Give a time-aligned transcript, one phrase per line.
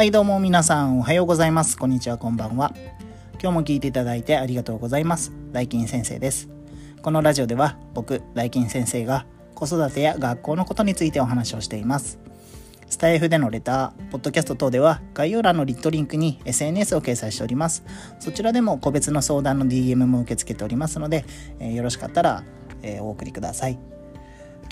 [0.00, 2.72] はいどうも皆さんおはようございますこんにちはこんばんは
[3.34, 6.48] 今日も聞いていただいてありがとうございます大金先生です
[7.02, 12.18] このラジオでは僕大金先生が子育てや学校のことについてお話をしています
[12.88, 17.84] スタイフでのレター、ポッドキャスト等では概要欄のリットリンクに SNS を掲載しております。
[18.18, 21.24] そちらでも個別の相談の DM も受け付けておりますので、
[21.60, 22.42] えー、よろしかったら、
[22.82, 23.78] えー、お送りください。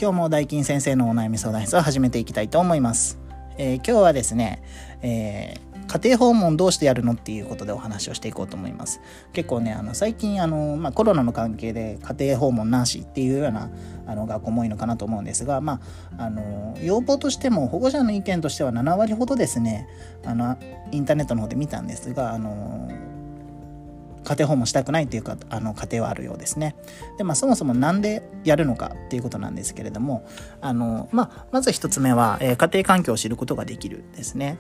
[0.01, 3.28] 今日も大金先生のお悩み相談室を始めていきたいと思います。
[3.59, 4.63] えー、今日はですね、
[5.03, 9.01] えー、家庭訪問どうしてやるのっていうことでお話をしていこうと思います。
[9.33, 13.71] 結構ね、あの最近あの、まあ、コロナの関係で家庭訪問なしっていうような
[14.07, 15.81] あの学校も多いのかなと思うんですが、ま
[16.17, 19.87] あ、あの要望としても保護者の意見としては7割ほどですね
[20.25, 20.57] あの
[20.93, 22.89] インターネットの方で見たんですがあの
[24.25, 26.77] 家庭訪問したくないというかあの家庭はあるようですね。
[27.17, 30.27] でまあそもそも何でやるのかっていうことなんですけれども
[30.61, 34.59] あの、まあ、まず1つ目は、えー、家庭環境を知ることができるですね。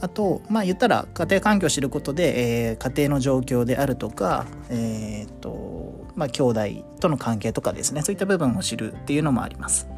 [0.00, 6.60] あと、まあ言ったら家庭環境を知ることで、えー、家庭の状況であるとか、えっ、と、まあ兄弟
[7.00, 9.88] との関係とかですね、そういった部分を知るっていうのもあります。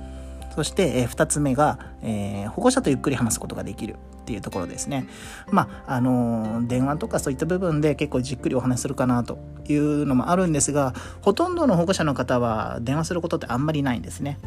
[0.54, 3.96] そして、え、2つ目が、えー、保護者とゆっくり話すことができる。
[4.20, 5.08] っていうところですね。
[5.50, 14.38] まあ、あの、電話とかそういった部分で結構じっくりお話するかなというのもあるんですが、ほとんどの保護者の方は電話することってあんまりないんですね。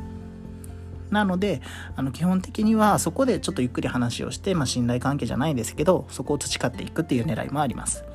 [1.12, 1.62] なので、
[1.98, 8.06] あの基本的にはそこでちょっとゆっくり話をして、まあ、信頼関係じゃないですけど、そこを培っていくっていう狙いもあります。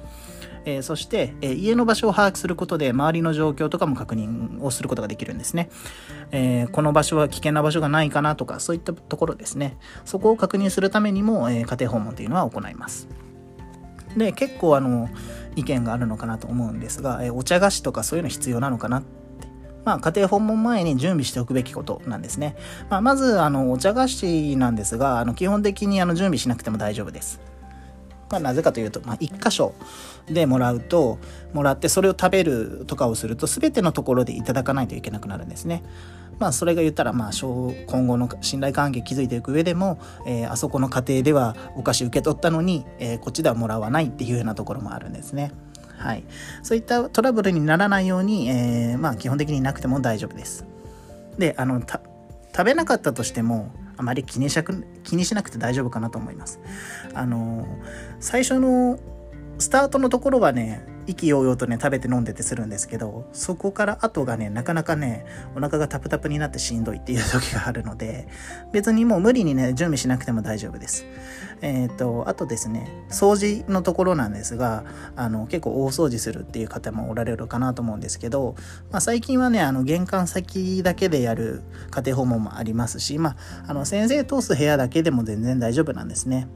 [0.69, 5.71] えー、そして、えー、家の場所を把握することで周りの状況とかも確認をすることができるんですね、
[6.31, 13.09] えー、この場所は危険な場所がないかなとかそういったところですねそこを確認するためにも、え家庭訪問というのは行います
[14.15, 15.09] で結構あの
[15.57, 19.03] 意見があるのかなと思うんですが、えお茶菓子とかそういうの必要なのかな
[19.85, 22.57] まあ、家庭訪問前に準備しておくべきことなんですね。
[22.91, 27.41] まあ、まず、あの、お茶菓子なんですが、あの、基本的にあの準備しなくても大丈夫です。
[28.31, 29.75] まあ、なぜかというと、まあ、1箇所
[30.27, 31.19] でもらうと
[31.53, 35.83] もらってそれを食べるとかをすると全てのところでいただかないといけなくなるんですね。
[36.39, 45.53] まあそれが言ったらまあ今後の信頼関係築いていく上でも、えー、あそこの家庭ではお菓子受け取ったのに、えー、こっちではもらわないっていうようなところもあるんですね。
[45.97, 46.23] はい、
[46.63, 50.65] そういったトラブルにならないように、えー、まあ基本的になくても大丈夫です。
[51.39, 54.59] であの食べなかったとしてもあまり気にし
[55.03, 56.61] 気にしなくて大丈夫かなと思います。
[57.15, 57.67] あの
[58.21, 58.99] 最初の
[59.59, 65.25] スタートのところはね意気揚々とね食べて飲んでてするんですけどそこから後がねなかなかね
[65.57, 68.29] お腹がタプタプになってしんどいっていう時があるので
[68.73, 71.07] 別にもう無理にね準備しなくても大丈夫です。
[71.63, 74.85] えっ、ー、とあとですね掃除のところなんですが
[75.17, 78.55] あの結構大掃除するっていう方もおられるかなと思うんですけど、
[78.91, 83.37] まあ、最近はねあの玄関先だけでやる家庭訪問もありますしまあ
[83.69, 86.49] あの先生通す部屋だけでも全然大丈夫なんですね。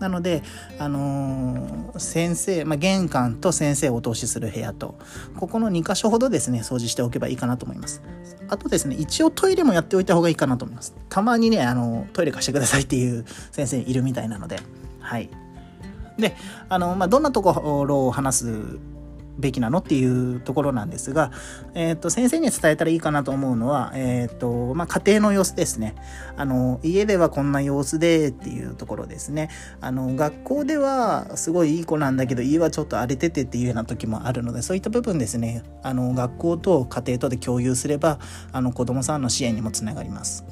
[0.00, 0.42] なので、
[0.78, 4.96] あのー、先生、まあ、玄関と先生をお通しする部屋と、
[5.36, 8.02] ここの2箇所ほどですね、掃除しておけばいいかなと思います。
[8.48, 10.94] あとですね、一応トイレもやっておいた方がいいかなと思います。
[11.08, 14.60] たまにね、あの、トイレ貸してくださいっていう先生いるみたいなので、
[15.00, 15.28] はい。
[16.18, 16.36] で、
[16.68, 18.78] あの、まあ、どんなところを話す
[19.38, 21.30] べきなのっていうところなんですが、
[21.74, 25.94] えっ、ー、と、先生に伝えたらいいかなと思うのは、えっ、ー、と、まあ、家庭の様子ですね。
[26.36, 29.50] あの、家ではこんな様子でっていうところですね。
[29.80, 38.18] あの、学校ではすごいいい子なんだけど、家はちょっと荒れててっていうような時もあるので、そういった部分ですね、あの、学校と家庭とで共有すれば、
[38.52, 40.44] あの、子供さんの支援にもつながります。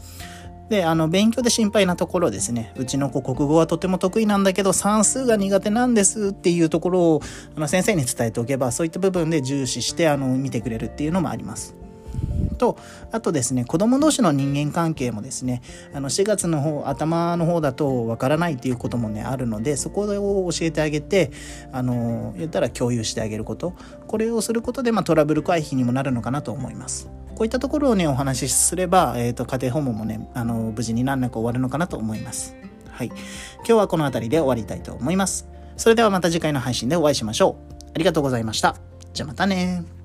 [0.69, 2.72] で、あの、勉強で心配なところですね。
[2.77, 7.21] うちの子、国語はとても得意なんだけど、算数が苦手なんですっていうところを、
[7.56, 11.77] あの、先生に伝えておけば、そういった部分で重視して、あの、見てくれるっていうのもあります。
[12.56, 12.77] と、
[13.12, 15.62] あとですね、子供同士の人間関係もですね、
[15.94, 21.31] あの、4月の方、頭の方だとわからないっていうこともね、あるので、そこを教えてあげて、
[21.72, 23.75] あの、言ったら共有してあげること。
[24.09, 27.09] これをすることで、まあ、トラブル回避にもなるのかなと思います。
[27.37, 32.57] こういったところをね、お話しすれば、えっ、ー、と、家庭訪問もね、あの、無事に何らか終わるのかなと思います。
[32.91, 33.09] はい。
[33.09, 33.16] 今
[33.66, 35.47] 日はこの辺りで終わりたいと思います。
[35.77, 37.75] それではまた次回の配信でお会いしましょう。
[37.95, 38.77] ありがとうございました。
[39.13, 39.96] じゃあまたね